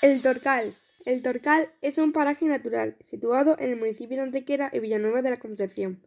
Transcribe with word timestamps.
El 0.00 0.22
Torcal. 0.22 0.76
El 1.06 1.24
Torcal 1.24 1.70
es 1.82 1.98
un 1.98 2.12
paraje 2.12 2.44
natural 2.44 2.94
situado 3.00 3.56
en 3.58 3.70
el 3.72 3.76
municipio 3.80 4.16
de 4.16 4.22
Antequera 4.22 4.70
y 4.72 4.78
Villanueva 4.78 5.22
de 5.22 5.30
la 5.30 5.38
Concepción. 5.38 6.00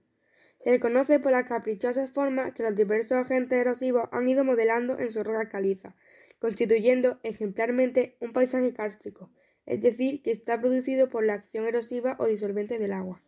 Se 0.64 0.72
le 0.72 0.80
conoce 0.80 1.20
por 1.20 1.34
las 1.34 1.46
caprichosas 1.46 2.10
formas 2.10 2.54
que 2.54 2.64
los 2.64 2.74
diversos 2.74 3.18
agentes 3.18 3.60
erosivos 3.60 4.08
han 4.14 4.30
ido 4.30 4.46
modelando 4.46 4.98
en 4.98 5.12
su 5.12 5.26
roca 5.26 5.50
caliza, 5.50 5.94
constituyendo 6.40 7.20
ejemplarmente 7.24 8.16
un 8.22 8.32
paisaje 8.32 8.74
kárstico, 8.74 9.30
es 9.66 9.82
decir, 9.82 10.22
que 10.22 10.32
está 10.32 10.58
producido 10.62 11.10
por 11.10 11.26
la 11.26 11.34
acción 11.34 11.66
erosiva 11.66 12.16
o 12.18 12.28
disolvente 12.28 12.80
del 12.80 12.94
agua. 12.94 13.22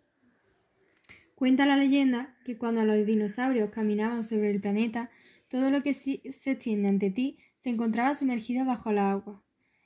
Cuenta 1.36 1.66
la 1.66 1.76
leyenda 1.76 2.38
que 2.46 2.58
cuando 2.58 2.86
los 2.86 3.06
dinosaurios 3.06 3.70
caminaban 3.72 4.24
sobre 4.24 4.50
el 4.50 4.62
planeta, 4.62 5.10
todo 5.50 5.70
lo 5.72 5.84
que 5.84 5.94
se 5.94 6.22
extiende 6.24 6.88
ante 6.88 7.10
ti 7.10 7.40
se 7.60 7.70
encontraba 7.70 8.14
sumergido 8.14 8.64
bajo 8.64 8.92
el 8.92 9.00
agua. 9.00 9.44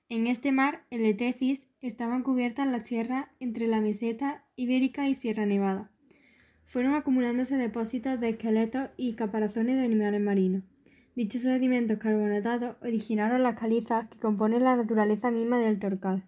En 0.10 0.26
este 0.26 0.54
mar, 0.54 0.86
el 0.90 1.06
Etecis, 1.06 1.68
estaban 1.82 2.24
cubiertas 2.24 2.66
las 2.66 2.86
tierras 2.86 3.28
entre 3.42 3.68
la 3.68 3.82
meseta 3.82 4.46
ibérica 4.56 5.10
y 5.10 5.16
Sierra 5.16 5.46
Nevada. 5.46 5.92
Fueron 6.64 6.94
acumulándose 6.94 7.58
depósitos 7.58 8.18
de 8.22 8.30
esqueletos 8.30 8.90
y 8.96 9.16
caparazones 9.16 9.76
de 9.76 9.84
animales 9.84 10.22
marinos. 10.22 10.64
Dichos 11.14 11.42
sedimentos 11.42 11.98
carbonatados 11.98 12.78
originaron 12.82 13.44
las 13.44 13.60
calizas 13.60 14.08
que 14.08 14.18
componen 14.18 14.64
la 14.64 14.78
naturaleza 14.78 15.30
misma 15.30 15.60
del 15.60 15.78
Torcal. 15.78 16.24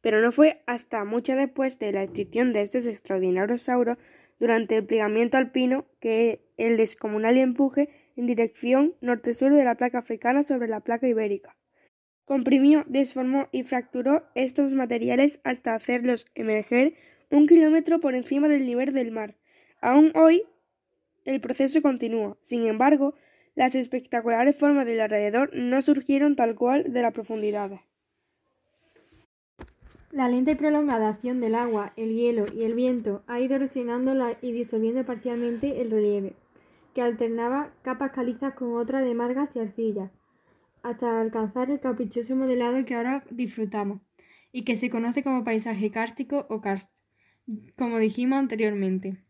Pero 0.00 0.22
no 0.22 0.32
fue 0.32 0.62
hasta 0.66 1.04
mucho 1.04 1.36
después 1.36 1.78
de 1.78 1.92
la 1.92 2.04
extinción 2.04 2.54
de 2.54 2.62
estos 2.62 2.86
extraordinarios 2.86 3.60
sauros 3.60 3.98
durante 4.38 4.78
el 4.78 4.86
plegamiento 4.86 5.36
alpino 5.36 5.84
que 6.00 6.40
el 6.56 6.78
descomunal 6.78 7.36
empuje 7.36 7.90
en 8.16 8.24
dirección 8.24 8.94
norte-sur 9.02 9.52
de 9.52 9.64
la 9.64 9.74
placa 9.74 9.98
africana 9.98 10.42
sobre 10.42 10.68
la 10.68 10.80
placa 10.80 11.06
ibérica 11.06 11.59
comprimió, 12.30 12.84
desformó 12.86 13.48
y 13.50 13.64
fracturó 13.64 14.22
estos 14.36 14.72
materiales 14.72 15.40
hasta 15.42 15.74
hacerlos 15.74 16.26
emerger 16.36 16.94
un 17.28 17.48
kilómetro 17.48 17.98
por 17.98 18.14
encima 18.14 18.46
del 18.46 18.66
nivel 18.66 18.92
del 18.92 19.10
mar. 19.10 19.34
Aún 19.80 20.12
hoy 20.14 20.44
el 21.24 21.40
proceso 21.40 21.82
continúa. 21.82 22.36
Sin 22.42 22.68
embargo, 22.68 23.14
las 23.56 23.74
espectaculares 23.74 24.54
formas 24.54 24.86
del 24.86 25.00
alrededor 25.00 25.50
no 25.56 25.82
surgieron 25.82 26.36
tal 26.36 26.54
cual 26.54 26.92
de 26.92 27.02
la 27.02 27.10
profundidad. 27.10 27.80
La 30.12 30.28
lenta 30.28 30.52
y 30.52 30.54
prolongada 30.54 31.08
acción 31.08 31.40
del 31.40 31.56
agua, 31.56 31.92
el 31.96 32.14
hielo 32.14 32.46
y 32.54 32.62
el 32.62 32.74
viento 32.74 33.24
ha 33.26 33.40
ido 33.40 33.56
erosionando 33.56 34.14
y 34.40 34.52
disolviendo 34.52 35.04
parcialmente 35.04 35.80
el 35.80 35.90
relieve, 35.90 36.34
que 36.94 37.02
alternaba 37.02 37.72
capas 37.82 38.12
calizas 38.12 38.54
con 38.54 38.76
otras 38.76 39.02
de 39.02 39.14
margas 39.14 39.48
y 39.56 39.58
arcillas 39.58 40.12
hasta 40.82 41.20
alcanzar 41.20 41.70
el 41.70 41.80
caprichoso 41.80 42.36
modelado 42.36 42.84
que 42.84 42.94
ahora 42.94 43.24
disfrutamos 43.30 44.00
y 44.52 44.64
que 44.64 44.76
se 44.76 44.90
conoce 44.90 45.22
como 45.22 45.44
paisaje 45.44 45.90
kárstico 45.90 46.46
o 46.48 46.60
karst, 46.60 46.90
como 47.76 47.98
dijimos 47.98 48.38
anteriormente. 48.38 49.22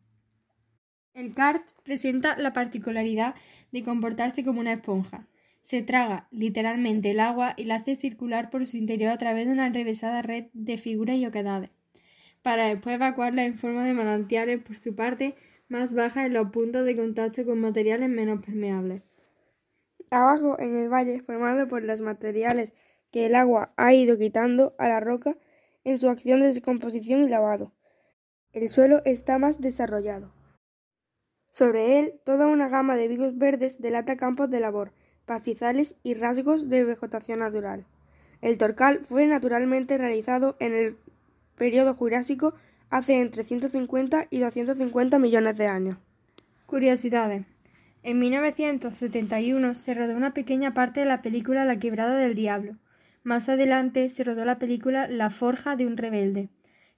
El 1.13 1.35
karst 1.35 1.73
presenta 1.83 2.39
la 2.39 2.53
particularidad 2.53 3.35
de 3.73 3.83
comportarse 3.83 4.45
como 4.45 4.61
una 4.61 4.75
esponja. 4.75 5.27
Se 5.61 5.83
traga 5.83 6.29
literalmente 6.31 7.11
el 7.11 7.21
agua 7.21 7.55
y 7.57 7.65
la 7.65 7.77
hace 7.77 7.97
circular 7.97 8.49
por 8.49 8.65
su 8.65 8.77
interior 8.77 9.11
a 9.11 9.19
través 9.19 9.47
de 9.47 9.53
una 9.53 9.67
enrevesada 9.67 10.23
red 10.23 10.47
de 10.55 10.79
figuras 10.79 11.17
y 11.17 11.27
oquedades, 11.27 11.71
para 12.43 12.69
después 12.69 12.95
evacuarla 12.95 13.45
en 13.45 13.59
forma 13.59 13.85
de 13.85 13.93
manantiales 13.93 14.63
por 14.63 14.79
su 14.79 14.95
parte 14.95 15.35
más 15.69 15.93
baja 15.93 16.25
en 16.25 16.33
los 16.33 16.51
puntos 16.51 16.87
de 16.87 16.97
contacto 16.97 17.45
con 17.45 17.61
materiales 17.61 18.09
menos 18.09 18.45
permeables. 18.45 19.10
Abajo, 20.11 20.59
en 20.59 20.77
el 20.77 20.89
valle, 20.89 21.21
formado 21.21 21.69
por 21.69 21.83
los 21.83 22.01
materiales 22.01 22.73
que 23.13 23.27
el 23.27 23.35
agua 23.35 23.73
ha 23.77 23.95
ido 23.95 24.19
quitando 24.19 24.75
a 24.79 24.89
la 24.89 25.01
roca 25.01 25.37
en 25.85 25.99
su 25.99 26.09
acción 26.09 26.41
de 26.41 26.47
descomposición 26.47 27.23
y 27.23 27.29
lavado, 27.29 27.73
el 28.53 28.69
suelo 28.69 29.03
está 29.05 29.39
más 29.39 29.61
desarrollado. 29.61 30.33
Sobre 31.51 32.01
él, 32.01 32.21
toda 32.25 32.47
una 32.47 32.69
gama 32.69 32.97
de 32.97 33.09
vivos 33.09 33.39
verdes 33.39 33.81
delata 33.81 34.17
campos 34.17 34.51
de 34.51 34.61
labor, 34.61 34.93
pastizales 35.27 35.95
y 36.03 36.15
rasgos 36.15 36.69
de 36.69 36.85
vegetación 36.85 37.39
natural. 37.39 37.87
El 38.41 38.59
torcal 38.59 39.01
fue 39.05 39.27
naturalmente 39.27 39.99
realizado 39.99 40.57
en 40.59 40.75
el 40.75 40.97
periodo 41.57 41.95
Jurásico 41.95 42.55
hace 42.91 43.21
entre 43.21 43.45
150 43.45 44.27
y 44.31 44.41
250 44.41 45.19
millones 45.19 45.57
de 45.57 45.67
años. 45.67 45.99
Curiosidades. 46.67 47.50
En 48.03 48.19
1971 48.19 49.75
se 49.75 49.93
rodó 49.93 50.17
una 50.17 50.33
pequeña 50.33 50.73
parte 50.73 51.01
de 51.01 51.07
la 51.07 51.21
película 51.21 51.67
La 51.67 51.79
quebrada 51.79 52.17
del 52.17 52.35
diablo. 52.35 52.77
Más 53.25 53.51
adelante 53.51 54.09
se 54.09 54.25
rodó 54.25 54.47
la 54.47 54.59
película 54.59 55.07
La 55.07 55.29
forja 55.29 55.77
de 55.77 55.87
un 55.87 55.99
rebelde, 55.99 56.49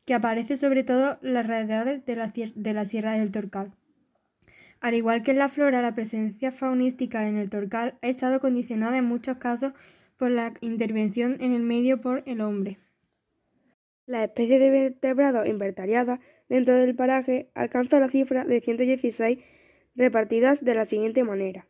que 0.05 0.15
aparece 0.15 0.57
sobre 0.57 0.85
todo 0.85 1.19
en 1.23 1.35
los 1.35 1.45
alrededores 1.45 2.05
de 2.05 2.73
la, 2.73 2.85
Sierra 2.85 3.12
del 3.15 3.33
Torcal. 3.33 3.73
Al 4.81 4.95
igual 4.95 5.25
que 5.25 5.33
en 5.33 5.39
la 5.39 5.49
flora, 5.49 5.83
la 5.83 5.95
presencia 5.95 6.53
faunística 6.53 7.27
en 7.27 7.37
el 7.37 7.51
Torcal 7.51 7.99
ha 8.01 8.07
estado 8.07 8.39
condicionada 8.39 8.99
en 8.99 9.05
muchos 9.05 9.39
casos 9.39 9.73
por 10.17 10.31
la 10.31 10.55
intervención 10.61 11.37
en 11.41 11.53
el 11.53 11.62
medio 11.62 12.01
por 12.01 12.23
el 12.27 12.41
hombre. 12.41 12.79
La 14.07 14.23
especie 14.23 14.61
de 14.61 14.71
vertebrado 14.71 15.47
invertariada 15.47 16.21
dentro 16.49 16.77
del 16.77 16.95
paraje 16.95 17.49
alcanza 17.55 17.99
la 17.99 18.09
cifra 18.09 18.45
de 18.45 18.61
116 18.61 19.39
repartidas 19.95 20.65
de 20.65 20.75
la 20.75 20.85
siguiente 20.85 21.25
manera: 21.25 21.69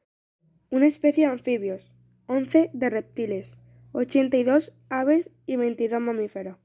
una 0.71 0.87
especie 0.87 1.27
de 1.27 1.33
anfibios, 1.33 1.93
once 2.27 2.71
de 2.73 2.91
reptiles, 2.91 3.57
ochenta 3.93 4.37
y 4.37 4.45
dos 4.45 4.75
aves 4.89 5.31
y 5.47 5.57
veintidós 5.57 6.01
mamíferos. 6.01 6.57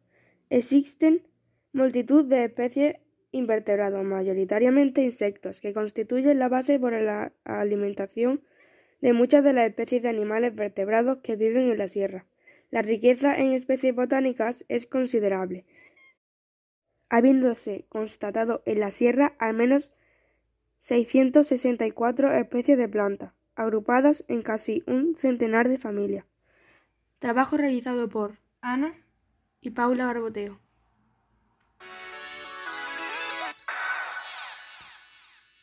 Existen 0.49 1.27
multitud 1.73 2.25
de 2.25 2.45
especies 2.45 2.95
invertebrados, 3.31 4.03
mayoritariamente 4.05 5.03
insectos, 5.03 5.59
que 5.59 5.73
constituyen 5.73 6.39
la 6.39 6.47
base 6.47 6.79
para 6.79 7.01
la 7.01 7.33
alimentación 7.43 8.41
de 9.01 9.13
muchas 9.13 9.43
de 9.43 9.53
las 9.53 9.67
especies 9.67 10.01
de 10.01 10.09
animales 10.09 10.55
vertebrados 10.55 11.19
que 11.19 11.35
viven 11.35 11.69
en 11.69 11.77
la 11.77 11.87
sierra. 11.87 12.25
La 12.71 12.81
riqueza 12.81 13.37
en 13.37 13.53
especies 13.53 13.93
botánicas 13.93 14.65
es 14.69 14.87
considerable, 14.87 15.65
habiéndose 17.09 17.85
constatado 17.89 18.63
en 18.65 18.79
la 18.79 18.91
sierra 18.91 19.35
al 19.37 19.53
menos 19.53 19.91
664 20.79 22.33
especies 22.33 22.77
de 22.77 22.87
plantas, 22.87 23.33
agrupadas 23.55 24.23
en 24.27 24.41
casi 24.41 24.83
un 24.87 25.15
centenar 25.15 25.69
de 25.69 25.77
familias. 25.77 26.25
Trabajo 27.19 27.57
realizado 27.57 28.09
por 28.09 28.37
Ana 28.61 28.93
y 29.61 29.71
Paula 29.71 30.05
Barboteo. 30.05 30.59